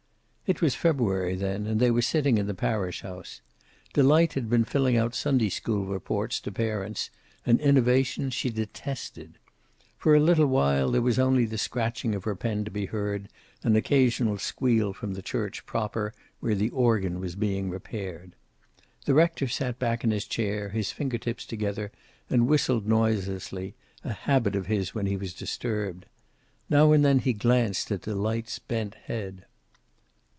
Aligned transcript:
It 0.47 0.61
was 0.61 0.75
February 0.75 1.35
then, 1.37 1.65
and 1.65 1.79
they 1.79 1.89
were 1.91 2.01
sitting 2.01 2.37
in 2.37 2.45
the 2.45 2.53
parish 2.53 3.03
house. 3.03 3.39
Delight 3.93 4.33
had 4.33 4.49
been 4.49 4.65
filling 4.65 4.97
out 4.97 5.15
Sunday 5.15 5.47
school 5.47 5.85
reports 5.85 6.41
to 6.41 6.51
parents, 6.51 7.09
an 7.45 7.57
innovation 7.61 8.31
she 8.31 8.49
detested. 8.49 9.37
For 9.97 10.13
a 10.13 10.19
little 10.19 10.47
while 10.47 10.91
there 10.91 11.01
was 11.01 11.17
only 11.17 11.45
the 11.45 11.57
scratching 11.57 12.13
of 12.13 12.25
her 12.25 12.35
pen 12.35 12.65
to 12.65 12.69
be 12.69 12.85
heard 12.87 13.29
and 13.63 13.75
an 13.75 13.75
occasional 13.77 14.37
squeal 14.37 14.91
from 14.91 15.13
the 15.13 15.21
church 15.21 15.65
proper, 15.65 16.13
where 16.41 16.53
the 16.55 16.69
organ 16.71 17.21
was 17.21 17.35
being 17.37 17.69
repaired. 17.69 18.33
The 19.05 19.13
rector 19.13 19.47
sat 19.47 19.79
back 19.79 20.03
in 20.03 20.11
his 20.11 20.25
chair, 20.27 20.67
his 20.67 20.91
fingertips 20.91 21.45
together, 21.45 21.93
and 22.29 22.45
whistled 22.45 22.85
noiselessly, 22.85 23.73
a 24.03 24.11
habit 24.11 24.57
of 24.57 24.65
his 24.67 24.93
when 24.93 25.05
he 25.05 25.15
was 25.15 25.33
disturbed. 25.33 26.07
Now 26.69 26.91
and 26.91 27.05
then 27.05 27.19
he 27.19 27.31
glanced 27.31 27.89
at 27.89 28.01
Delight's 28.01 28.59
bent 28.59 28.95
head. 28.95 29.45